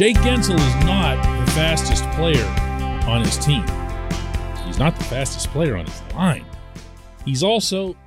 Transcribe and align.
Jake 0.00 0.16
Guentzel 0.16 0.54
is 0.54 0.84
not 0.86 1.22
the 1.44 1.52
fastest 1.52 2.04
player 2.12 2.46
on 3.06 3.20
his 3.20 3.36
team. 3.36 3.60
He's 4.64 4.78
not 4.78 4.96
the 4.96 5.04
fastest 5.04 5.48
player 5.48 5.76
on 5.76 5.84
his 5.84 6.02
line. 6.14 6.46
He's 7.26 7.42
also 7.42 7.98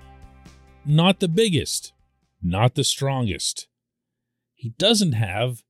not 0.88 1.20
the 1.20 1.28
biggest, 1.28 1.94
not 2.42 2.74
the 2.74 2.84
strongest. 2.84 3.68
He 4.56 4.70
doesn't 4.70 5.12
have 5.12 5.62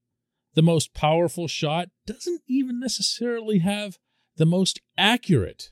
the 0.54 0.62
most 0.62 0.94
powerful 0.94 1.50
shot, 1.50 1.90
doesn't 2.06 2.42
even 2.48 2.80
necessarily 2.80 3.60
have 3.60 3.98
the 4.38 4.46
most 4.46 4.80
accurate 4.98 5.72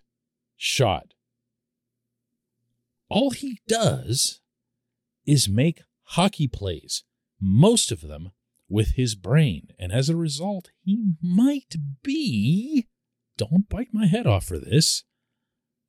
shot. 0.57 1.13
All 3.07 3.29
he 3.31 3.61
does 3.69 4.41
is 5.25 5.47
make 5.47 5.83
hockey 6.03 6.49
plays, 6.49 7.05
most 7.39 7.89
of 7.89 8.01
them 8.01 8.31
with 8.71 8.91
his 8.91 9.15
brain. 9.15 9.67
And 9.77 9.91
as 9.91 10.09
a 10.09 10.15
result, 10.15 10.69
he 10.81 11.13
might 11.21 11.75
be, 12.01 12.87
don't 13.37 13.67
bite 13.67 13.89
my 13.91 14.07
head 14.07 14.25
off 14.25 14.45
for 14.45 14.57
this, 14.57 15.03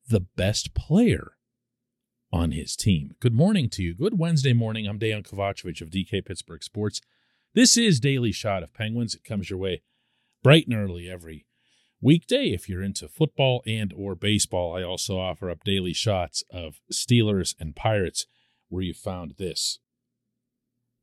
the 0.07 0.19
best 0.19 0.73
player 0.75 1.31
on 2.31 2.51
his 2.51 2.75
team. 2.75 3.11
Good 3.21 3.33
morning 3.33 3.69
to 3.69 3.81
you. 3.81 3.95
Good 3.95 4.19
Wednesday 4.19 4.53
morning. 4.53 4.85
I'm 4.85 4.99
Dejan 4.99 5.25
Kovacevic 5.25 5.81
of 5.81 5.89
DK 5.89 6.25
Pittsburgh 6.25 6.63
Sports. 6.63 6.99
This 7.55 7.77
is 7.77 7.99
Daily 8.01 8.33
Shot 8.33 8.63
of 8.63 8.73
Penguins. 8.73 9.15
It 9.15 9.23
comes 9.23 9.49
your 9.49 9.59
way 9.59 9.81
bright 10.43 10.67
and 10.67 10.75
early 10.75 11.09
every 11.09 11.45
weekday 12.01 12.47
if 12.47 12.67
you're 12.67 12.83
into 12.83 13.07
football 13.07 13.63
and 13.65 13.93
or 13.95 14.13
baseball. 14.13 14.75
I 14.75 14.83
also 14.83 15.17
offer 15.17 15.49
up 15.49 15.63
daily 15.63 15.93
shots 15.93 16.43
of 16.51 16.81
Steelers 16.91 17.55
and 17.59 17.75
Pirates 17.75 18.25
where 18.67 18.83
you 18.83 18.93
found 18.93 19.35
this. 19.37 19.79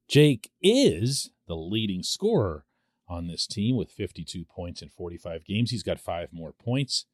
Jake 0.08 0.50
is 0.60 1.30
the 1.50 1.56
leading 1.56 2.02
scorer 2.02 2.64
on 3.08 3.26
this 3.26 3.46
team 3.46 3.76
with 3.76 3.90
52 3.90 4.44
points 4.44 4.80
in 4.80 4.88
45 4.88 5.44
games. 5.44 5.72
He's 5.72 5.82
got 5.82 5.98
five 5.98 6.32
more 6.32 6.52
points 6.52 7.06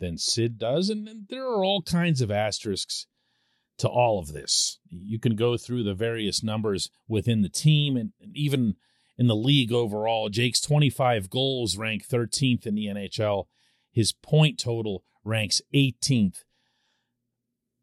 than 0.00 0.18
Sid 0.18 0.58
does. 0.58 0.88
And, 0.88 1.26
there 1.28 1.46
are 1.46 1.62
all 1.62 1.82
kinds 1.82 2.22
of 2.22 2.30
asterisks 2.30 3.06
to 3.78 3.88
all 3.88 4.18
of 4.18 4.32
this. 4.32 4.78
You 4.88 5.20
can 5.20 5.36
go 5.36 5.58
through 5.58 5.84
the 5.84 5.94
various 5.94 6.42
numbers 6.42 6.90
within 7.06 7.42
the 7.42 7.50
team 7.50 7.96
and 7.96 8.12
even 8.34 8.76
in 9.18 9.26
the 9.26 9.36
league 9.36 9.72
overall. 9.72 10.30
Jake's 10.30 10.60
25 10.62 11.28
goals 11.28 11.76
rank 11.76 12.06
13th 12.08 12.66
in 12.66 12.74
the 12.74 12.86
NHL. 12.86 13.44
His 13.92 14.12
point 14.12 14.58
total 14.58 15.04
ranks 15.22 15.60
18th. 15.74 16.44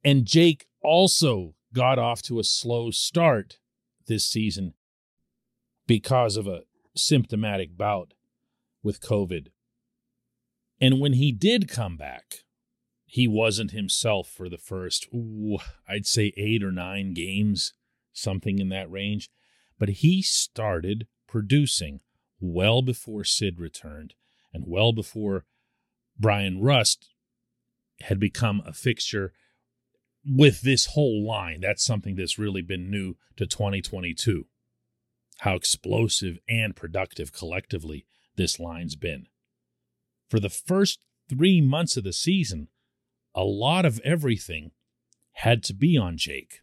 And 0.03 0.25
Jake 0.25 0.65
also 0.81 1.53
got 1.71 1.99
off 1.99 2.23
to 2.23 2.39
a 2.39 2.43
slow 2.43 2.89
start 2.89 3.59
this 4.07 4.25
season 4.25 4.73
because 5.87 6.37
of 6.37 6.47
a 6.47 6.63
symptomatic 6.95 7.77
bout 7.77 8.13
with 8.81 9.01
COVID. 9.01 9.47
And 10.79 10.99
when 10.99 11.13
he 11.13 11.31
did 11.31 11.69
come 11.69 11.97
back, 11.97 12.43
he 13.05 13.27
wasn't 13.27 13.71
himself 13.71 14.27
for 14.27 14.49
the 14.49 14.57
first, 14.57 15.07
ooh, 15.13 15.57
I'd 15.87 16.05
say 16.05 16.33
eight 16.35 16.63
or 16.63 16.71
nine 16.71 17.13
games, 17.13 17.73
something 18.11 18.59
in 18.59 18.69
that 18.69 18.91
range. 18.91 19.29
But 19.77 19.89
he 19.89 20.21
started 20.21 21.07
producing 21.27 22.01
well 22.39 22.81
before 22.81 23.23
Sid 23.23 23.59
returned 23.59 24.15
and 24.53 24.65
well 24.67 24.93
before 24.93 25.45
Bryan 26.19 26.61
Rust 26.61 27.09
had 28.01 28.19
become 28.19 28.61
a 28.65 28.73
fixture 28.73 29.33
with 30.25 30.61
this 30.61 30.87
whole 30.87 31.25
line. 31.25 31.61
That's 31.61 31.83
something 31.83 32.15
that's 32.15 32.39
really 32.39 32.61
been 32.61 32.89
new 32.89 33.15
to 33.37 33.45
2022 33.45 34.47
how 35.39 35.55
explosive 35.55 36.37
and 36.47 36.75
productive 36.75 37.31
collectively 37.33 38.05
this 38.35 38.59
line's 38.59 38.95
been. 38.95 39.27
For 40.29 40.39
the 40.39 40.49
first 40.49 40.99
three 41.29 41.61
months 41.61 41.97
of 41.97 42.03
the 42.03 42.13
season, 42.13 42.69
a 43.35 43.43
lot 43.43 43.85
of 43.85 43.99
everything 44.03 44.71
had 45.33 45.63
to 45.63 45.73
be 45.73 45.97
on 45.97 46.17
Jake. 46.17 46.61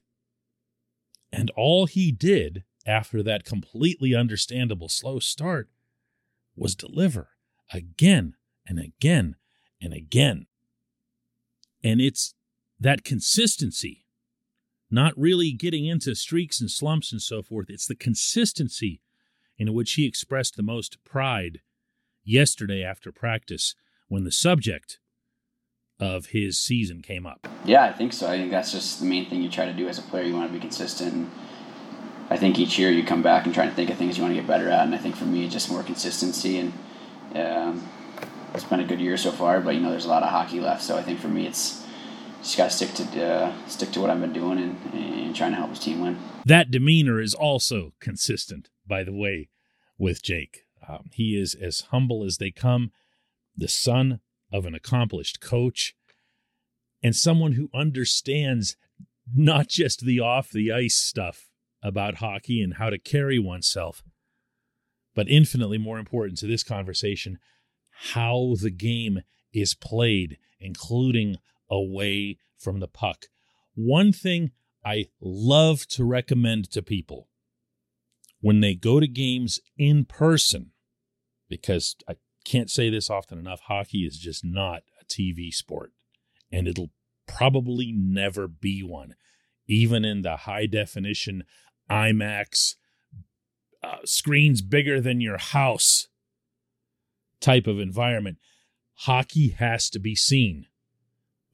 And 1.32 1.50
all 1.56 1.86
he 1.86 2.12
did 2.12 2.64
after 2.86 3.22
that 3.22 3.44
completely 3.44 4.14
understandable 4.14 4.88
slow 4.88 5.19
start 5.19 5.69
was 6.56 6.75
deliver 6.75 7.31
again 7.72 8.34
and 8.66 8.78
again 8.78 9.37
and 9.81 9.92
again. 9.92 10.47
And 11.82 12.00
it's 12.00 12.34
that 12.78 13.04
consistency 13.04 14.00
not 14.91 15.17
really 15.17 15.53
getting 15.53 15.87
into 15.87 16.15
streaks 16.15 16.61
and 16.61 16.71
slumps 16.71 17.12
and 17.12 17.23
so 17.23 17.43
forth. 17.43 17.71
It's 17.71 17.87
the 17.87 17.95
consistency 17.95 19.01
in 19.59 19.73
which 19.75 19.93
he 19.93 20.06
expressed 20.06 20.56
the 20.56 20.62
most 20.62 21.03
pride 21.05 21.61
yesterday 22.25 22.83
after 22.83 23.12
practice 23.12 23.75
when 24.09 24.25
the 24.25 24.33
subject 24.33 24.99
of 26.00 26.27
his 26.27 26.59
season 26.59 27.03
came 27.03 27.27
up. 27.27 27.47
Yeah, 27.65 27.84
I 27.84 27.93
think 27.93 28.12
so. 28.12 28.27
I 28.27 28.39
think 28.39 28.50
that's 28.50 28.73
just 28.73 29.00
the 29.00 29.06
main 29.06 29.29
thing 29.29 29.43
you 29.43 29.50
try 29.50 29.67
to 29.67 29.73
do 29.73 29.87
as 29.87 29.99
a 29.99 30.03
player. 30.03 30.25
You 30.25 30.34
want 30.34 30.49
to 30.49 30.53
be 30.53 30.61
consistent. 30.61 31.31
I 32.31 32.37
think 32.37 32.59
each 32.59 32.79
year 32.79 32.91
you 32.91 33.05
come 33.05 33.23
back 33.23 33.45
and 33.45 33.55
try 33.55 33.67
to 33.67 33.73
think 33.73 33.91
of 33.91 33.99
things 33.99 34.17
you 34.17 34.23
want 34.23 34.34
to 34.34 34.41
get 34.41 34.47
better 34.47 34.71
at. 34.71 34.87
And 34.87 34.95
I 34.95 34.99
think 34.99 35.17
for 35.17 35.25
me, 35.25 35.49
just 35.49 35.71
more 35.71 35.83
consistency. 35.83 36.59
And 36.59 36.73
um, 37.34 37.89
it's 38.55 38.65
been 38.65 38.81
a 38.81 38.84
good 38.84 39.00
year 39.00 39.17
so 39.17 39.31
far, 39.31 39.61
but 39.61 39.75
you 39.75 39.81
know, 39.81 39.91
there's 39.91 40.06
a 40.06 40.09
lot 40.09 40.23
of 40.23 40.31
hockey 40.31 40.61
left. 40.61 40.83
So 40.83 40.97
I 40.97 41.03
think 41.03 41.21
for 41.21 41.29
me, 41.29 41.47
it's 41.47 41.84
just 42.43 42.56
got 42.56 42.71
to 42.71 42.77
stick 42.77 42.95
to 42.95 43.25
uh, 43.25 43.53
stick 43.67 43.91
to 43.93 44.01
what 44.01 44.11
I've 44.11 44.21
been 44.21 44.33
doing 44.33 44.59
and, 44.59 44.95
and 44.95 45.37
trying 45.37 45.53
to 45.53 45.56
help 45.56 45.71
his 45.71 45.78
team 45.78 46.01
win. 46.01 46.19
That 46.45 46.71
demeanor 46.71 47.21
is 47.21 47.34
also 47.34 47.93
consistent, 48.01 48.71
by 48.87 49.05
the 49.05 49.12
way, 49.12 49.49
with 49.99 50.23
Jake. 50.23 50.65
Um, 50.87 51.11
he 51.12 51.39
is 51.41 51.55
as 51.55 51.83
humble 51.91 52.25
as 52.25 52.39
they 52.39 52.50
come, 52.50 52.91
the 53.56 53.69
son 53.69 54.21
of 54.53 54.65
an 54.67 54.75
accomplished 54.75 55.41
coach, 55.41 55.95
and 57.03 57.15
someone 57.15 57.53
who 57.53 57.69
understands 57.75 58.77
not 59.34 59.69
just 59.69 60.00
the 60.00 60.19
off 60.19 60.50
the 60.50 60.73
ice 60.73 60.97
stuff 60.97 61.50
about 61.82 62.17
hockey 62.17 62.62
and 62.62 62.75
how 62.75 62.91
to 62.91 62.99
carry 62.99 63.38
oneself, 63.38 64.03
but 65.14 65.29
infinitely 65.29 65.79
more 65.79 65.99
important 65.99 66.38
to 66.38 66.47
this 66.47 66.64
conversation, 66.64 67.38
how 67.91 68.55
the 68.61 68.70
game 68.70 69.20
is 69.53 69.75
played, 69.75 70.38
including 70.59 71.37
away 71.70 72.38
from 72.58 72.81
the 72.81 72.88
puck. 72.88 73.26
One 73.75 74.12
thing 74.12 74.50
I 74.84 75.06
love 75.20 75.87
to 75.88 76.05
recommend 76.05 76.70
to 76.72 76.82
people 76.82 77.28
when 78.40 78.61
they 78.61 78.75
go 78.75 79.00
to 79.00 79.06
games 79.06 79.61
in 79.76 80.05
person, 80.05 80.72
because 81.49 81.96
I 82.08 82.17
can't 82.44 82.70
say 82.70 82.88
this 82.90 83.11
often 83.11 83.38
enough, 83.38 83.61
hockey 83.61 83.99
is 83.99 84.19
just 84.19 84.44
not 84.44 84.82
a 85.00 85.05
TV 85.05 85.52
sport, 85.52 85.93
and 86.50 86.67
it'll 86.67 86.90
probably 87.26 87.93
never 87.94 88.49
be 88.49 88.82
one, 88.82 89.14
even 89.66 90.05
in 90.05 90.23
the 90.23 90.38
high 90.38 90.66
definition 90.66 91.44
IMAX 91.90 92.76
uh, 93.82 93.99
screens 94.05 94.62
bigger 94.62 95.00
than 95.00 95.20
your 95.20 95.38
house 95.38 96.08
type 97.40 97.66
of 97.66 97.78
environment. 97.78 98.38
Hockey 98.94 99.50
has 99.50 99.88
to 99.90 99.99
be 99.99 100.14
seen 100.14 100.66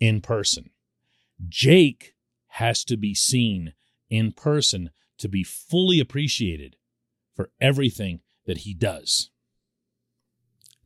in 0.00 0.20
person. 0.20 0.70
Jake 1.48 2.14
has 2.48 2.84
to 2.84 2.96
be 2.96 3.14
seen 3.14 3.74
in 4.08 4.32
person 4.32 4.90
to 5.18 5.28
be 5.28 5.42
fully 5.42 6.00
appreciated 6.00 6.76
for 7.34 7.50
everything 7.60 8.20
that 8.46 8.58
he 8.58 8.74
does. 8.74 9.30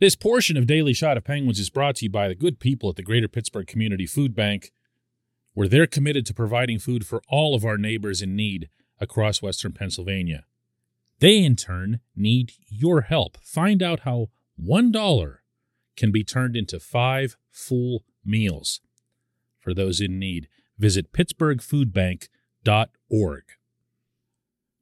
This 0.01 0.17
portion 0.17 0.57
of 0.57 0.67
Daily 0.67 0.95
Shot 0.95 1.17
of 1.17 1.25
Penguins 1.25 1.61
is 1.61 1.69
brought 1.69 1.97
to 1.97 2.07
you 2.07 2.11
by 2.11 2.27
the 2.27 2.35
good 2.35 2.59
people 2.59 2.89
at 2.89 2.97
the 2.97 3.03
Greater 3.03 3.29
Pittsburgh 3.29 3.67
Community 3.67 4.07
Food 4.07 4.35
Bank, 4.35 4.73
where 5.53 5.69
they're 5.69 5.87
committed 5.87 6.25
to 6.27 6.35
providing 6.35 6.79
food 6.79 7.07
for 7.07 7.23
all 7.29 7.55
of 7.55 7.65
our 7.65 7.77
neighbors 7.77 8.23
in 8.23 8.35
need 8.35 8.69
across 8.99 9.43
Western 9.43 9.73
Pennsylvania. 9.73 10.45
They, 11.19 11.45
in 11.45 11.55
turn, 11.55 12.01
need 12.17 12.53
your 12.67 13.03
help. 13.03 13.37
Find 13.43 13.83
out 13.83 14.01
how 14.01 14.31
$1 14.61 15.37
can 15.97 16.11
be 16.11 16.25
turned 16.25 16.57
into 16.57 16.81
five 16.81 17.37
full 17.51 18.05
meals 18.25 18.81
for 19.61 19.75
those 19.75 20.01
in 20.01 20.19
need. 20.19 20.49
Visit 20.79 21.13
pittsburghfoodbank.org. 21.13 23.43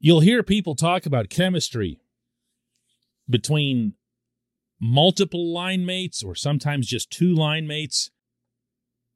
You'll 0.00 0.20
hear 0.20 0.44
people 0.44 0.76
talk 0.76 1.06
about 1.06 1.28
chemistry 1.28 1.98
between 3.28 3.94
multiple 4.80 5.52
line 5.52 5.84
mates 5.84 6.22
or 6.22 6.36
sometimes 6.36 6.86
just 6.86 7.10
two 7.10 7.34
line 7.34 7.66
mates. 7.66 8.10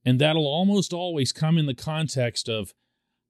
And 0.04 0.20
that'll 0.20 0.46
almost 0.46 0.92
always 0.92 1.32
come 1.32 1.56
in 1.56 1.66
the 1.66 1.74
context 1.74 2.48
of 2.48 2.74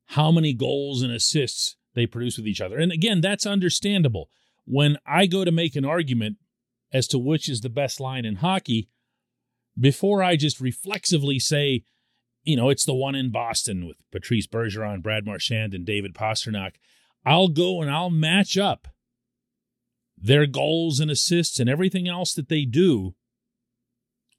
how 0.07 0.33
many 0.33 0.55
goals 0.55 1.03
and 1.03 1.13
assists 1.13 1.77
they 1.95 2.07
produce 2.07 2.39
with 2.39 2.47
each 2.47 2.63
other. 2.63 2.79
And 2.79 2.91
again, 2.91 3.21
that's 3.21 3.45
understandable. 3.45 4.31
When 4.65 4.97
I 5.07 5.27
go 5.27 5.45
to 5.45 5.53
make 5.53 5.77
an 5.77 5.85
argument 5.85 6.39
as 6.93 7.07
to 7.09 7.19
which 7.19 7.49
is 7.49 7.61
the 7.61 7.69
best 7.69 8.01
line 8.01 8.25
in 8.25 8.37
hockey, 8.37 8.89
before 9.79 10.23
I 10.23 10.37
just 10.37 10.61
reflexively 10.61 11.39
say, 11.39 11.85
you 12.45 12.57
know, 12.57 12.69
it's 12.69 12.85
the 12.85 12.95
one 12.95 13.15
in 13.15 13.31
Boston 13.31 13.87
with 13.87 13.97
Patrice 14.11 14.47
Bergeron, 14.47 15.03
Brad 15.03 15.25
Marchand, 15.25 15.75
and 15.75 15.87
David 15.87 16.15
Pastrnak, 16.15 16.73
I'll 17.25 17.49
go 17.49 17.81
and 17.81 17.91
I'll 17.91 18.11
match 18.11 18.59
up 18.59 18.89
their 20.17 20.47
goals 20.47 21.01
and 21.01 21.11
assists 21.11 21.59
and 21.59 21.69
everything 21.69 22.09
else 22.09 22.35
that 22.35 22.49
they 22.49 22.65
do 22.65 23.15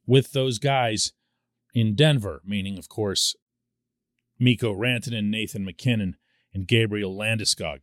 with 0.06 0.32
those 0.32 0.60
guys 0.60 1.14
in 1.74 1.96
Denver, 1.96 2.42
meaning, 2.46 2.78
of 2.78 2.90
course, 2.90 3.36
Mikko 4.40 4.74
Rantanen, 4.76 5.30
Nathan 5.30 5.66
MacKinnon, 5.66 6.18
and 6.54 6.68
Gabriel 6.68 7.16
Landeskog. 7.16 7.80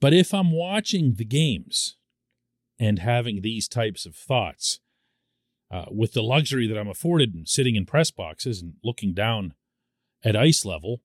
But 0.00 0.12
if 0.12 0.34
I'm 0.34 0.52
watching 0.52 1.14
the 1.14 1.24
games 1.24 1.96
and 2.78 2.98
having 2.98 3.40
these 3.40 3.68
types 3.68 4.06
of 4.06 4.14
thoughts, 4.14 4.80
uh, 5.74 5.86
with 5.90 6.12
the 6.12 6.22
luxury 6.22 6.66
that 6.68 6.78
I'm 6.78 6.88
afforded 6.88 7.34
in 7.34 7.46
sitting 7.46 7.74
in 7.74 7.84
press 7.86 8.10
boxes 8.10 8.62
and 8.62 8.74
looking 8.84 9.12
down 9.12 9.54
at 10.24 10.36
ice 10.36 10.64
level, 10.64 11.02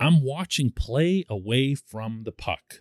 I'm 0.00 0.24
watching 0.24 0.70
play 0.70 1.24
away 1.28 1.74
from 1.74 2.22
the 2.24 2.32
puck 2.32 2.80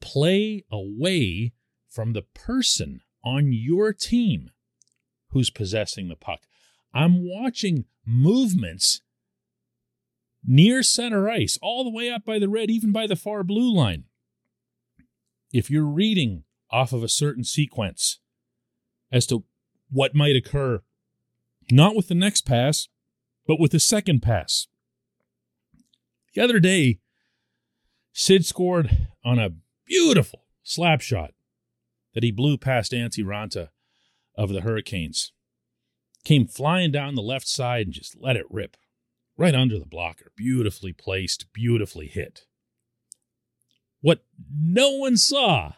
play 0.00 0.64
away 0.70 1.52
from 1.88 2.12
the 2.12 2.22
person 2.22 3.00
on 3.24 3.52
your 3.52 3.92
team 3.92 4.50
who's 5.30 5.50
possessing 5.50 6.08
the 6.08 6.16
puck. 6.16 6.40
I'm 6.94 7.26
watching 7.26 7.84
movements 8.06 9.02
near 10.44 10.82
center 10.82 11.28
ice, 11.28 11.58
all 11.60 11.82
the 11.82 11.90
way 11.90 12.10
up 12.10 12.24
by 12.24 12.38
the 12.38 12.48
red, 12.48 12.70
even 12.70 12.92
by 12.92 13.06
the 13.06 13.16
far 13.16 13.42
blue 13.42 13.74
line. 13.74 14.04
If 15.52 15.70
you're 15.70 15.84
reading 15.84 16.44
off 16.70 16.92
of 16.92 17.02
a 17.02 17.08
certain 17.08 17.44
sequence 17.44 18.20
as 19.10 19.26
to 19.26 19.44
what 19.90 20.14
might 20.14 20.36
occur, 20.36 20.82
not 21.70 21.96
with 21.96 22.08
the 22.08 22.14
next 22.14 22.42
pass, 22.42 22.88
but 23.46 23.60
with 23.60 23.72
the 23.72 23.80
second 23.80 24.20
pass. 24.20 24.66
The 26.34 26.42
other 26.42 26.60
day, 26.60 26.98
Sid 28.12 28.44
scored 28.44 29.08
on 29.24 29.38
a 29.38 29.50
Beautiful 29.86 30.42
slap 30.64 31.00
shot 31.00 31.30
that 32.12 32.24
he 32.24 32.32
blew 32.32 32.58
past 32.58 32.90
Antti 32.90 33.24
Raanta 33.24 33.68
of 34.36 34.48
the 34.48 34.62
Hurricanes. 34.62 35.32
Came 36.24 36.48
flying 36.48 36.90
down 36.90 37.14
the 37.14 37.22
left 37.22 37.46
side 37.46 37.86
and 37.86 37.94
just 37.94 38.16
let 38.20 38.34
it 38.34 38.46
rip 38.50 38.76
right 39.36 39.54
under 39.54 39.78
the 39.78 39.86
blocker. 39.86 40.32
Beautifully 40.36 40.92
placed, 40.92 41.46
beautifully 41.52 42.08
hit. 42.08 42.46
What 44.00 44.24
no 44.52 44.90
one 44.90 45.16
saw, 45.16 45.74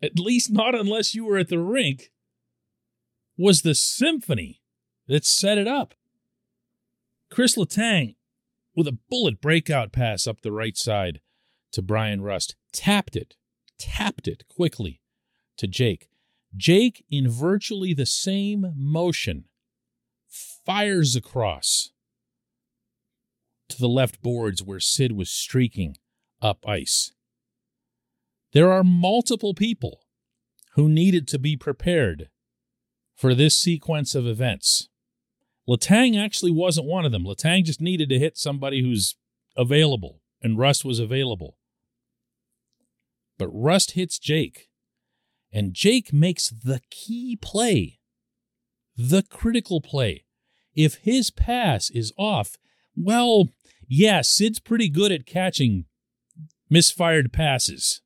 at 0.00 0.20
least 0.20 0.52
not 0.52 0.76
unless 0.76 1.14
you 1.14 1.24
were 1.24 1.38
at 1.38 1.48
the 1.48 1.58
rink, 1.58 2.10
was 3.36 3.62
the 3.62 3.74
symphony 3.74 4.60
that 5.08 5.24
set 5.24 5.58
it 5.58 5.66
up. 5.66 5.94
Chris 7.30 7.56
Letang 7.56 8.14
with 8.74 8.88
a 8.88 8.98
bullet 9.10 9.40
breakout 9.40 9.92
pass 9.92 10.26
up 10.26 10.40
the 10.40 10.52
right 10.52 10.76
side 10.76 11.20
to 11.72 11.82
Bryan 11.82 12.22
Rust, 12.22 12.56
tapped 12.72 13.16
it, 13.16 13.34
tapped 13.78 14.28
it 14.28 14.44
quickly 14.48 15.00
to 15.56 15.66
Jake. 15.66 16.08
Jake, 16.56 17.04
in 17.10 17.28
virtually 17.28 17.94
the 17.94 18.06
same 18.06 18.72
motion, 18.76 19.46
fires 20.28 21.16
across 21.16 21.90
to 23.68 23.78
the 23.78 23.88
left 23.88 24.22
boards 24.22 24.62
where 24.62 24.80
Sid 24.80 25.12
was 25.12 25.30
streaking 25.30 25.96
up 26.40 26.64
ice. 26.66 27.12
There 28.52 28.70
are 28.70 28.84
multiple 28.84 29.54
people 29.54 30.00
who 30.74 30.88
needed 30.88 31.26
to 31.28 31.38
be 31.38 31.56
prepared 31.56 32.28
for 33.14 33.34
this 33.34 33.56
sequence 33.56 34.14
of 34.14 34.26
events. 34.26 34.88
Letang 35.68 36.22
actually 36.22 36.50
wasn't 36.50 36.86
one 36.86 37.04
of 37.04 37.12
them. 37.12 37.24
Letang 37.24 37.64
just 37.64 37.80
needed 37.80 38.08
to 38.10 38.18
hit 38.18 38.36
somebody 38.36 38.82
who's 38.82 39.16
available, 39.56 40.20
and 40.42 40.58
Rust 40.58 40.84
was 40.84 40.98
available. 40.98 41.56
But 43.38 43.48
Rust 43.48 43.92
hits 43.92 44.18
Jake, 44.18 44.68
and 45.52 45.74
Jake 45.74 46.12
makes 46.12 46.50
the 46.50 46.80
key 46.90 47.38
play, 47.40 47.98
the 48.96 49.22
critical 49.22 49.80
play. 49.80 50.24
If 50.74 50.96
his 50.96 51.30
pass 51.30 51.90
is 51.90 52.12
off, 52.18 52.56
well, 52.96 53.48
yeah, 53.88 54.20
Sid's 54.22 54.60
pretty 54.60 54.88
good 54.88 55.12
at 55.12 55.26
catching 55.26 55.86
misfired 56.68 57.32
passes. 57.32 58.02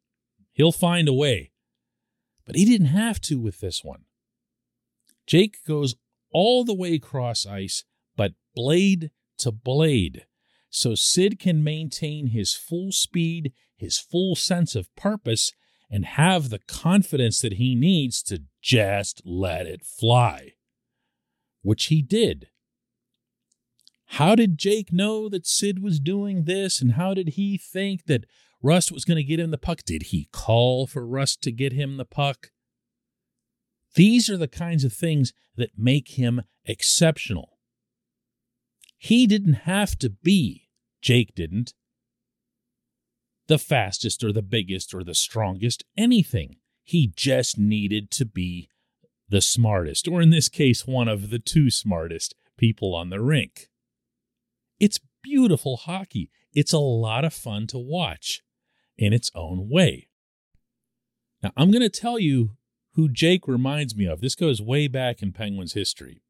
He'll 0.52 0.72
find 0.72 1.08
a 1.08 1.12
way. 1.12 1.52
But 2.44 2.56
he 2.56 2.64
didn't 2.64 2.88
have 2.88 3.20
to 3.22 3.38
with 3.38 3.60
this 3.60 3.84
one. 3.84 4.04
Jake 5.28 5.58
goes 5.64 5.94
all 6.32 6.64
the 6.64 6.74
way 6.74 6.94
across 6.94 7.46
ice, 7.46 7.84
but 8.16 8.32
blade 8.56 9.12
to 9.38 9.52
blade, 9.52 10.26
so 10.68 10.96
Sid 10.96 11.38
can 11.38 11.62
maintain 11.62 12.28
his 12.28 12.54
full 12.54 12.90
speed 12.90 13.52
his 13.78 13.98
full 13.98 14.34
sense 14.34 14.74
of 14.74 14.94
purpose 14.96 15.52
and 15.90 16.04
have 16.04 16.50
the 16.50 16.58
confidence 16.58 17.40
that 17.40 17.54
he 17.54 17.74
needs 17.74 18.22
to 18.24 18.42
just 18.60 19.22
let 19.24 19.66
it 19.66 19.84
fly, 19.84 20.52
which 21.62 21.86
he 21.86 22.02
did. 22.02 22.48
How 24.12 24.34
did 24.34 24.58
Jake 24.58 24.92
know 24.92 25.28
that 25.28 25.46
Sid 25.46 25.82
was 25.82 26.00
doing 26.00 26.44
this? 26.44 26.82
And 26.82 26.92
how 26.92 27.14
did 27.14 27.30
he 27.30 27.56
think 27.56 28.06
that 28.06 28.26
Rust 28.62 28.90
was 28.90 29.04
going 29.04 29.16
to 29.16 29.24
get 29.24 29.40
him 29.40 29.50
the 29.50 29.58
puck? 29.58 29.82
Did 29.84 30.04
he 30.04 30.28
call 30.32 30.86
for 30.86 31.06
Rust 31.06 31.42
to 31.42 31.52
get 31.52 31.72
him 31.72 31.96
the 31.96 32.04
puck? 32.04 32.50
These 33.94 34.28
are 34.28 34.36
the 34.36 34.48
kinds 34.48 34.84
of 34.84 34.92
things 34.92 35.32
that 35.56 35.78
make 35.78 36.18
him 36.18 36.42
exceptional. 36.64 37.58
He 38.96 39.26
didn't 39.26 39.54
have 39.64 39.96
to 39.98 40.10
be, 40.10 40.68
Jake 41.00 41.34
didn't, 41.34 41.74
the 43.46 43.58
fastest 43.58 44.22
or 44.22 44.32
the 44.32 44.42
biggest 44.42 44.92
or 44.92 45.02
the 45.02 45.14
strongest, 45.14 45.84
anything. 45.96 46.56
He 46.84 47.12
just 47.14 47.58
needed 47.58 48.10
to 48.12 48.24
be 48.24 48.68
the 49.28 49.40
smartest, 49.40 50.08
or 50.08 50.20
in 50.20 50.30
this 50.30 50.48
case, 50.48 50.86
one 50.86 51.08
of 51.08 51.30
the 51.30 51.38
two 51.38 51.70
smartest 51.70 52.34
people 52.56 52.94
on 52.94 53.10
the 53.10 53.20
rink. 53.20 53.68
It's 54.80 55.00
beautiful 55.22 55.76
hockey. 55.76 56.30
It's 56.52 56.72
a 56.72 56.78
lot 56.78 57.24
of 57.24 57.34
fun 57.34 57.66
to 57.68 57.78
watch 57.78 58.42
in 58.96 59.12
its 59.12 59.30
own 59.34 59.68
way. 59.68 60.08
Now, 61.42 61.52
I'm 61.56 61.70
going 61.70 61.82
to 61.82 61.88
tell 61.88 62.18
you 62.18 62.52
who 62.98 63.08
Jake 63.08 63.46
reminds 63.46 63.94
me 63.94 64.06
of. 64.06 64.20
This 64.20 64.34
goes 64.34 64.60
way 64.60 64.88
back 64.88 65.22
in 65.22 65.32
Penguins 65.32 65.74
history. 65.74 66.20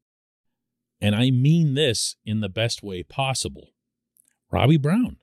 And 1.01 1.15
I 1.15 1.31
mean 1.31 1.73
this 1.73 2.15
in 2.23 2.41
the 2.41 2.47
best 2.47 2.83
way 2.83 3.01
possible. 3.01 3.71
Robbie 4.51 4.77
Brown 4.77 5.17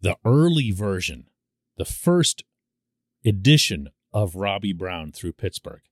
the 0.00 0.16
early 0.24 0.70
version, 0.70 1.26
the 1.76 1.84
first 1.84 2.42
edition 3.26 3.88
of 4.14 4.36
Robbie 4.36 4.72
Brown 4.72 5.12
through 5.12 5.32
Pittsburgh. 5.32 5.82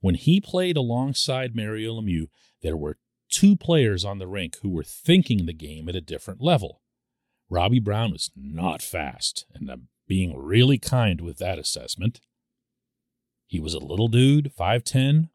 When 0.00 0.14
he 0.14 0.40
played 0.40 0.76
alongside 0.76 1.56
Mario 1.56 1.94
Lemieux, 1.94 2.28
there 2.62 2.76
were 2.76 2.98
two 3.28 3.56
players 3.56 4.04
on 4.04 4.18
the 4.18 4.28
rink 4.28 4.58
who 4.62 4.68
were 4.68 4.84
thinking 4.84 5.46
the 5.46 5.52
game 5.52 5.88
at 5.88 5.96
a 5.96 6.00
different 6.00 6.40
level. 6.40 6.80
Robbie 7.50 7.80
Brown 7.80 8.12
was 8.12 8.30
not 8.36 8.82
fast, 8.82 9.46
and 9.52 9.68
I'm 9.68 9.88
being 10.06 10.36
really 10.36 10.78
kind 10.78 11.20
with 11.20 11.38
that 11.38 11.58
assessment. 11.58 12.20
He 13.54 13.60
was 13.60 13.72
a 13.74 13.78
little 13.78 14.08
dude, 14.08 14.50
5'10. 14.58 15.28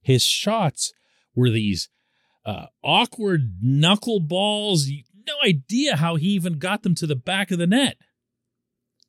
His 0.00 0.22
shots 0.22 0.92
were 1.34 1.50
these 1.50 1.88
uh, 2.46 2.66
awkward 2.84 3.56
knuckleballs. 3.60 4.86
No 5.26 5.34
idea 5.44 5.96
how 5.96 6.14
he 6.14 6.28
even 6.28 6.60
got 6.60 6.84
them 6.84 6.94
to 6.94 7.08
the 7.08 7.16
back 7.16 7.50
of 7.50 7.58
the 7.58 7.66
net. 7.66 7.96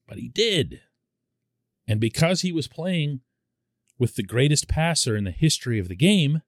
But 0.07 0.17
he 0.17 0.29
did. 0.29 0.81
And 1.87 1.99
because 1.99 2.41
he 2.41 2.51
was 2.51 2.67
playing 2.67 3.19
with 3.99 4.15
the 4.15 4.23
greatest 4.23 4.67
passer 4.67 5.15
in 5.15 5.25
the 5.25 5.29
history 5.29 5.77
of 5.77 5.87
the 5.87 5.95
game, 5.95 6.41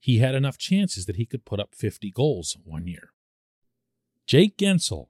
he 0.00 0.20
had 0.20 0.34
enough 0.34 0.56
chances 0.56 1.04
that 1.04 1.16
he 1.16 1.26
could 1.26 1.44
put 1.44 1.60
up 1.60 1.74
50 1.74 2.10
goals 2.12 2.56
one 2.64 2.86
year. 2.86 3.12
Jake 4.26 4.56
Guentzel, 4.56 5.08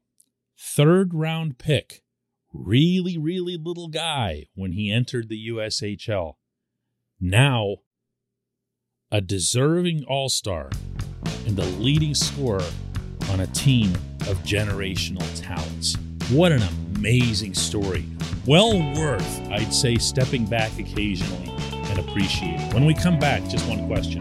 third 0.59 1.15
round 1.15 1.57
pick, 1.57 2.03
really, 2.53 3.19
really 3.19 3.57
little 3.57 3.89
guy 3.89 4.47
when 4.55 4.73
he 4.73 4.93
entered 4.93 5.29
the 5.29 5.49
USHL. 5.49 6.35
Now, 7.21 7.77
a 9.11 9.21
deserving 9.21 10.05
all 10.05 10.29
star 10.29 10.71
and 11.47 11.57
the 11.57 11.65
leading 11.65 12.15
scorer 12.15 12.65
on 13.31 13.41
a 13.41 13.47
team 13.49 13.95
of 14.29 14.39
generational 14.45 15.27
talents. 15.41 15.97
What 16.31 16.53
an 16.53 16.63
amazing 16.97 17.55
story. 17.55 18.05
Well 18.47 18.79
worth, 18.95 19.41
I'd 19.51 19.73
say, 19.73 19.97
stepping 19.97 20.45
back 20.47 20.79
occasionally 20.79 21.51
and 21.73 21.99
appreciate 21.99 22.61
it. 22.61 22.75
When 22.75 22.85
we 22.85 22.95
come 22.95 23.19
back, 23.19 23.49
just 23.49 23.67
one 23.69 23.87
question. 23.87 24.21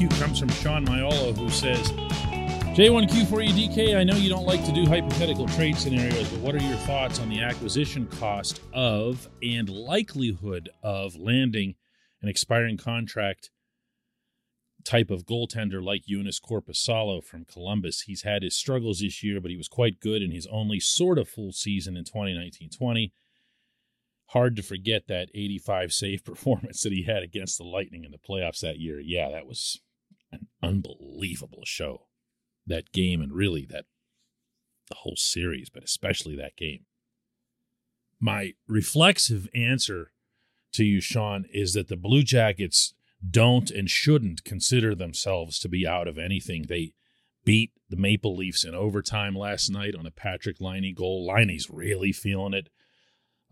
Today's 0.00 0.08
J1Q 0.08 0.20
comes 0.20 0.38
from 0.38 0.48
Sean 0.50 0.86
Maiolo, 0.86 1.36
who 1.36 1.50
says, 1.50 1.90
J1Q 2.74 3.28
for 3.28 3.42
you, 3.42 3.52
DK. 3.52 3.96
I 3.96 4.04
know 4.04 4.16
you 4.16 4.30
don't 4.30 4.46
like 4.46 4.64
to 4.64 4.72
do 4.72 4.86
hypothetical 4.86 5.46
trade 5.48 5.76
scenarios, 5.76 6.28
but 6.28 6.40
what 6.40 6.54
are 6.54 6.62
your 6.62 6.76
thoughts 6.78 7.18
on 7.18 7.28
the 7.28 7.40
acquisition 7.40 8.06
cost 8.06 8.60
of 8.72 9.28
and 9.42 9.68
likelihood 9.68 10.70
of 10.82 11.16
landing 11.16 11.74
an 12.22 12.28
expiring 12.28 12.76
contract 12.76 13.50
type 14.84 15.10
of 15.10 15.26
goaltender 15.26 15.84
like 15.84 16.04
Joonas 16.10 16.40
Korpisalo 16.40 17.22
from 17.22 17.44
Columbus? 17.44 18.02
He's 18.02 18.22
had 18.22 18.42
his 18.42 18.56
struggles 18.56 19.00
this 19.00 19.22
year, 19.22 19.40
but 19.40 19.50
he 19.50 19.56
was 19.56 19.68
quite 19.68 20.00
good 20.00 20.22
in 20.22 20.30
his 20.30 20.46
only 20.50 20.80
sort 20.80 21.18
of 21.18 21.28
full 21.28 21.52
season 21.52 21.96
in 21.96 22.04
2019 22.04 22.70
20. 22.70 23.12
Hard 24.28 24.54
to 24.54 24.62
forget 24.62 25.08
that 25.08 25.28
85 25.34 25.92
save 25.92 26.24
performance 26.24 26.82
that 26.82 26.92
he 26.92 27.02
had 27.02 27.22
against 27.22 27.58
the 27.58 27.64
Lightning 27.64 28.04
in 28.04 28.12
the 28.12 28.18
playoffs 28.18 28.60
that 28.60 28.78
year. 28.78 29.00
Yeah, 29.00 29.28
that 29.30 29.46
was 29.46 29.80
an 30.32 30.48
unbelievable 30.62 31.62
show 31.64 32.06
that 32.66 32.92
game 32.92 33.20
and 33.20 33.32
really 33.32 33.66
that 33.66 33.86
the 34.88 34.96
whole 34.96 35.16
series, 35.16 35.70
but 35.70 35.84
especially 35.84 36.36
that 36.36 36.56
game. 36.56 36.84
My 38.18 38.52
reflexive 38.68 39.48
answer 39.54 40.12
to 40.72 40.84
you, 40.84 41.00
Sean, 41.00 41.46
is 41.52 41.72
that 41.74 41.88
the 41.88 41.96
Blue 41.96 42.22
Jackets 42.22 42.94
don't 43.28 43.70
and 43.70 43.88
shouldn't 43.88 44.44
consider 44.44 44.94
themselves 44.94 45.58
to 45.60 45.68
be 45.68 45.86
out 45.86 46.08
of 46.08 46.18
anything. 46.18 46.66
They 46.68 46.92
beat 47.44 47.72
the 47.88 47.96
Maple 47.96 48.36
Leafs 48.36 48.64
in 48.64 48.74
overtime 48.74 49.34
last 49.34 49.70
night 49.70 49.94
on 49.94 50.06
a 50.06 50.10
Patrik 50.10 50.60
Laine 50.60 50.94
goal. 50.94 51.26
Laine's 51.26 51.70
really 51.70 52.12
feeling 52.12 52.54
it. 52.54 52.68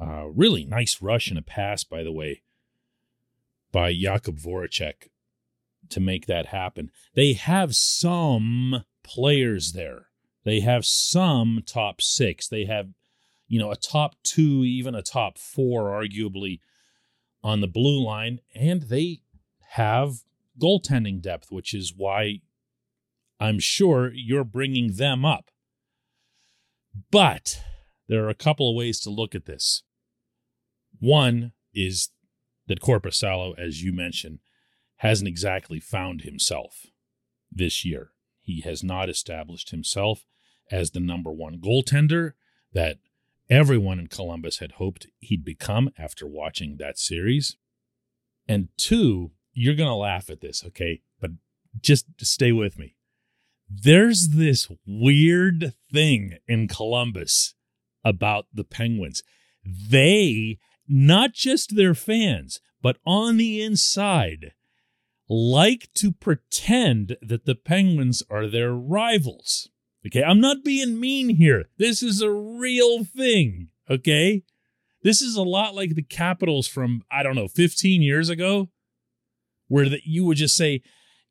Uh, 0.01 0.27
really 0.27 0.65
nice 0.65 1.01
rush 1.01 1.29
and 1.29 1.39
a 1.39 1.43
pass, 1.43 1.83
by 1.83 2.03
the 2.03 2.13
way, 2.13 2.43
by 3.73 3.93
Jakub 3.93 4.41
Voracek 4.41 5.09
to 5.91 6.01
make 6.01 6.27
that 6.27 6.47
happen. 6.47 6.91
They 7.15 7.33
have 7.35 7.75
some 7.75 8.85
players 9.03 9.73
there. 9.73 10.07
They 10.45 10.61
have 10.61 10.85
some 10.85 11.63
top 11.67 12.01
six. 12.01 12.49
They 12.49 12.65
have, 12.65 12.89
you 13.47 13.59
know, 13.59 13.71
a 13.71 13.77
top 13.77 14.15
two, 14.23 14.65
even 14.65 14.95
a 14.95 15.03
top 15.03 15.39
four, 15.39 15.85
arguably, 15.85 16.61
on 17.43 17.61
the 17.61 17.69
blue 17.69 18.05
line. 18.05 18.41
And 18.55 18.83
they 18.83 19.21
have 19.71 20.23
goaltending 20.61 21.21
depth, 21.21 21.51
which 21.51 21.75
is 21.75 21.93
why 21.97 22.41
I'm 23.41 23.59
sure 23.59 24.11
you're 24.15 24.45
bringing 24.45 24.95
them 24.95 25.25
up. 25.25 25.51
But 27.11 27.63
there 28.09 28.25
are 28.25 28.31
a 28.31 28.35
couple 28.35 28.71
of 28.71 28.77
ways 28.77 29.01
to 29.01 29.11
look 29.11 29.35
at 29.35 29.45
this. 29.45 29.83
One 30.99 31.53
is 31.75 32.11
that 32.67 32.81
Korpisalo, 32.81 33.59
as 33.59 33.83
you 33.83 33.93
mentioned, 33.93 34.41
hasn't 34.99 35.29
exactly 35.29 35.81
found 35.81 36.23
himself 36.23 36.87
this 37.51 37.85
year. 37.85 38.11
He 38.41 38.61
has 38.63 38.83
not 38.83 39.09
established 39.09 39.71
himself 39.71 40.25
as 40.71 40.91
the 40.91 41.01
number 41.01 41.33
one 41.33 41.61
goaltender 41.61 42.33
that 42.73 42.99
everyone 43.51 43.99
in 43.99 44.07
Columbus 44.09 44.59
had 44.59 44.73
hoped 44.73 45.07
he'd 45.19 45.45
become 45.45 45.91
after 45.99 46.27
watching 46.27 46.77
that 46.77 46.99
series. 46.99 47.57
And 48.47 48.69
two, 48.77 49.33
you're 49.53 49.75
going 49.75 49.89
to 49.89 49.95
laugh 49.95 50.31
at 50.31 50.41
this, 50.41 50.65
okay? 50.67 51.03
But 51.21 51.33
just 51.81 52.07
stay 52.21 52.53
with 52.53 52.79
me. 52.79 52.97
There's 53.69 54.31
this 54.31 54.69
weird 54.87 55.75
thing 55.93 56.39
in 56.47 56.69
Columbus 56.69 57.55
about 58.05 58.47
the 58.53 58.65
Penguins. 58.65 59.23
They, 59.65 60.59
not 60.89 61.35
just 61.35 61.77
their 61.77 61.95
fans, 61.95 62.61
but 62.81 62.97
on 63.05 63.37
the 63.37 63.63
inside, 63.63 64.53
like 65.29 65.89
to 65.95 66.13
pretend 66.13 67.17
that 67.21 67.45
the 67.45 67.55
Penguins 67.55 68.23
are 68.31 68.47
their 68.47 68.73
rivals. 68.73 69.69
Okay, 70.07 70.23
I'm 70.23 70.41
not 70.41 70.65
being 70.65 70.99
mean 70.99 71.37
here. 71.37 71.67
This 71.77 72.03
is 72.03 72.23
a 72.23 72.31
real 72.31 73.05
thing. 73.05 73.69
Okay, 73.91 74.43
this 75.03 75.21
is 75.21 75.37
a 75.37 75.43
lot 75.43 75.75
like 75.75 75.95
the 75.95 76.03
Capitals 76.03 76.67
from 76.67 77.03
I 77.11 77.23
don't 77.23 77.35
know 77.35 77.49
15 77.49 78.01
years 78.01 78.29
ago, 78.29 78.71
where 79.67 79.89
that 79.89 80.07
you 80.07 80.25
would 80.25 80.39
just 80.39 80.57
say, 80.57 80.83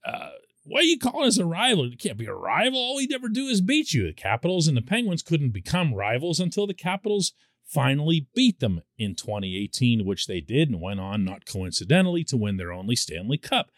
uh, 0.05 0.29
"Why 0.63 0.81
are 0.81 0.83
you 0.83 0.99
calling 0.99 1.27
us 1.27 1.37
a 1.37 1.45
rival? 1.45 1.89
You 1.89 1.97
can't 1.97 2.17
be 2.17 2.25
a 2.25 2.33
rival. 2.33 2.79
All 2.79 2.97
we 2.97 3.07
ever 3.13 3.29
do 3.29 3.47
is 3.47 3.61
beat 3.61 3.93
you." 3.93 4.05
The 4.05 4.13
Capitals 4.13 4.67
and 4.67 4.77
the 4.77 4.81
Penguins 4.81 5.23
couldn't 5.23 5.51
become 5.51 5.93
rivals 5.93 6.39
until 6.39 6.67
the 6.67 6.73
Capitals 6.73 7.33
finally 7.65 8.27
beat 8.33 8.59
them 8.59 8.81
in 8.97 9.15
2018, 9.15 10.05
which 10.05 10.27
they 10.27 10.39
did, 10.39 10.69
and 10.69 10.81
went 10.81 10.99
on, 10.99 11.25
not 11.25 11.45
coincidentally, 11.45 12.23
to 12.23 12.37
win 12.37 12.57
their 12.57 12.71
only 12.71 12.95
Stanley 12.95 13.37
Cup. 13.37 13.69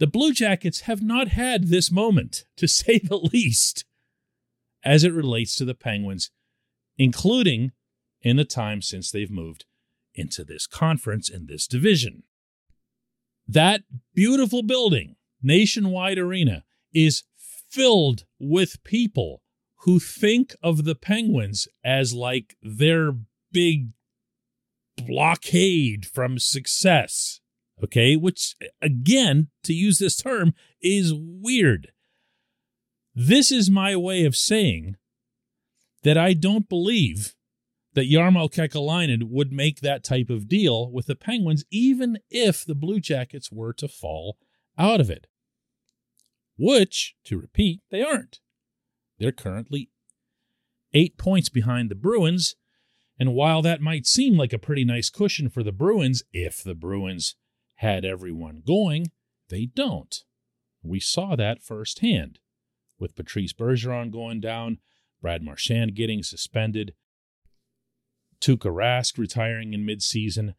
The 0.00 0.06
Blue 0.06 0.32
Jackets 0.32 0.80
have 0.82 1.02
not 1.02 1.28
had 1.28 1.64
this 1.64 1.92
moment, 1.92 2.46
to 2.56 2.66
say 2.66 2.98
the 2.98 3.18
least, 3.18 3.84
as 4.82 5.04
it 5.04 5.12
relates 5.12 5.54
to 5.56 5.66
the 5.66 5.74
Penguins, 5.74 6.30
including 6.96 7.72
in 8.22 8.36
the 8.36 8.46
time 8.46 8.80
since 8.80 9.10
they've 9.10 9.30
moved 9.30 9.66
into 10.14 10.42
this 10.42 10.66
conference 10.66 11.28
in 11.28 11.46
this 11.46 11.66
division. 11.66 12.22
That 13.46 13.82
beautiful 14.14 14.62
building, 14.62 15.16
Nationwide 15.42 16.18
Arena, 16.18 16.64
is 16.94 17.24
filled 17.36 18.24
with 18.38 18.82
people 18.84 19.42
who 19.80 19.98
think 19.98 20.54
of 20.62 20.84
the 20.84 20.94
Penguins 20.94 21.68
as 21.84 22.14
like 22.14 22.56
their 22.62 23.12
big 23.52 23.90
blockade 24.96 26.06
from 26.06 26.38
success 26.38 27.40
okay? 27.84 28.16
Which, 28.16 28.54
again, 28.80 29.48
to 29.64 29.72
use 29.72 29.98
this 29.98 30.16
term, 30.16 30.54
is 30.80 31.12
weird. 31.14 31.92
This 33.14 33.50
is 33.50 33.70
my 33.70 33.96
way 33.96 34.24
of 34.24 34.36
saying 34.36 34.96
that 36.02 36.16
I 36.16 36.32
don't 36.32 36.68
believe 36.68 37.34
that 37.94 38.10
Jarmo 38.10 38.48
Kekalainen 38.50 39.24
would 39.24 39.52
make 39.52 39.80
that 39.80 40.04
type 40.04 40.30
of 40.30 40.48
deal 40.48 40.90
with 40.90 41.06
the 41.06 41.16
Penguins, 41.16 41.64
even 41.70 42.18
if 42.30 42.64
the 42.64 42.74
Blue 42.74 43.00
Jackets 43.00 43.50
were 43.50 43.72
to 43.74 43.88
fall 43.88 44.38
out 44.78 45.00
of 45.00 45.10
it. 45.10 45.26
Which, 46.56 47.16
to 47.24 47.38
repeat, 47.38 47.80
they 47.90 48.02
aren't. 48.02 48.38
They're 49.18 49.32
currently 49.32 49.90
eight 50.92 51.18
points 51.18 51.48
behind 51.48 51.90
the 51.90 51.94
Bruins. 51.94 52.54
And 53.18 53.34
while 53.34 53.60
that 53.62 53.80
might 53.80 54.06
seem 54.06 54.36
like 54.36 54.52
a 54.52 54.58
pretty 54.58 54.84
nice 54.84 55.10
cushion 55.10 55.50
for 55.50 55.62
the 55.62 55.72
Bruins, 55.72 56.22
if 56.32 56.62
the 56.62 56.74
Bruins 56.74 57.34
had 57.80 58.04
everyone 58.04 58.62
going, 58.66 59.06
they 59.48 59.64
don't. 59.64 60.22
We 60.82 61.00
saw 61.00 61.34
that 61.34 61.62
firsthand 61.62 62.38
with 62.98 63.16
Patrice 63.16 63.54
Bergeron 63.54 64.10
going 64.10 64.38
down, 64.38 64.80
Brad 65.22 65.42
Marchand 65.42 65.94
getting 65.94 66.22
suspended, 66.22 66.92
Tuukka 68.38 68.70
Rask 68.70 69.16
retiring 69.16 69.72
in 69.72 69.86
midseason. 69.86 70.56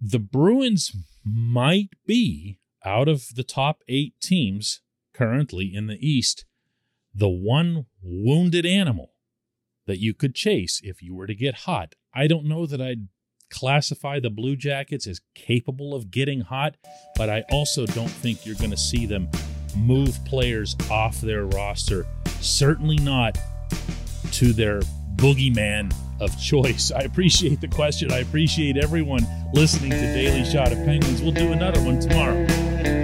The 0.00 0.18
Bruins 0.18 0.96
might 1.22 1.90
be 2.06 2.58
out 2.86 3.06
of 3.06 3.34
the 3.34 3.44
top 3.44 3.82
eight 3.86 4.18
teams 4.22 4.80
currently 5.12 5.74
in 5.74 5.88
the 5.88 5.98
East, 6.00 6.46
the 7.14 7.28
one 7.28 7.84
wounded 8.02 8.64
animal 8.64 9.12
that 9.86 10.00
you 10.00 10.14
could 10.14 10.34
chase 10.34 10.80
if 10.82 11.02
you 11.02 11.14
were 11.14 11.26
to 11.26 11.34
get 11.34 11.54
hot. 11.54 11.96
I 12.14 12.26
don't 12.26 12.46
know 12.46 12.64
that 12.64 12.80
I'd 12.80 13.08
classify 13.50 14.20
the 14.20 14.30
Blue 14.30 14.56
Jackets 14.56 15.06
as 15.06 15.20
capable 15.34 15.94
of 15.94 16.10
getting 16.10 16.40
hot, 16.40 16.76
but 17.16 17.30
I 17.30 17.44
also 17.50 17.86
don't 17.86 18.10
think 18.10 18.44
you're 18.44 18.56
going 18.56 18.70
to 18.70 18.76
see 18.76 19.06
them 19.06 19.28
move 19.76 20.18
players 20.24 20.76
off 20.90 21.20
their 21.20 21.46
roster. 21.46 22.06
Certainly 22.40 22.96
not 22.98 23.38
to 24.32 24.52
their 24.52 24.80
boogeyman 25.16 25.94
of 26.20 26.38
choice. 26.40 26.90
I 26.90 27.00
appreciate 27.00 27.60
the 27.60 27.68
question. 27.68 28.12
I 28.12 28.18
appreciate 28.18 28.76
everyone 28.76 29.26
listening 29.52 29.90
to 29.90 30.14
Daily 30.14 30.44
Shot 30.44 30.72
of 30.72 30.78
Penguins. 30.84 31.20
We'll 31.22 31.32
do 31.32 31.52
another 31.52 31.82
one 31.82 32.00
tomorrow. 32.00 32.95